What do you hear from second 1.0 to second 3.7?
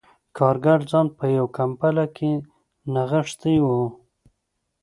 په یوه کمپله کې نغښتی و